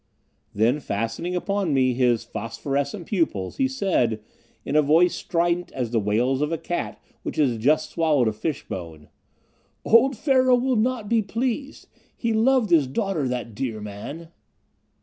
Then, 0.55 0.79
fastening 0.79 1.35
upon 1.35 1.75
me 1.75 1.93
his 1.93 2.23
phosphorescent 2.23 3.05
pupils 3.05 3.57
he 3.57 3.67
said, 3.67 4.19
in 4.65 4.75
a 4.75 4.81
voice 4.81 5.13
strident 5.13 5.71
as 5.73 5.91
the 5.91 5.99
wails 5.99 6.41
of 6.41 6.51
a 6.51 6.57
cat 6.57 6.99
which 7.21 7.35
has 7.35 7.55
just 7.59 7.91
swallowed 7.91 8.27
a 8.27 8.33
fish 8.33 8.67
bone: 8.67 9.09
"Old 9.85 10.17
Pharaoh 10.17 10.55
will 10.57 10.75
not 10.75 11.07
be 11.07 11.21
pleased; 11.21 11.87
he 12.17 12.33
loved 12.33 12.71
his 12.71 12.87
daughter 12.87 13.27
that 13.27 13.53
dear 13.53 13.79
man." 13.79 14.29